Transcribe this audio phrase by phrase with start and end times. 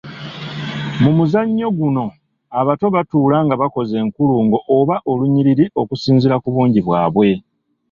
[1.03, 2.05] Mu muzannyo guno,
[2.59, 7.29] abato batuula nga bakoze enkulungo oba olunyiriri okusinziira ku bungi bwabwe.